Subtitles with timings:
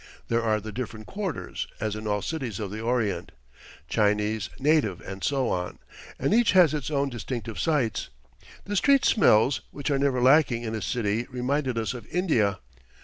[0.29, 3.31] There are the different quarters, as in all cities of the Orient
[3.87, 5.77] Chinese, native and so on
[6.17, 8.09] and each has its own distinctive sights.
[8.65, 12.57] The street smells, which are never lacking in a city, reminded us of India.